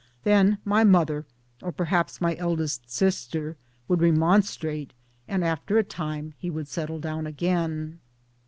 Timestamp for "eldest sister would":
2.37-4.01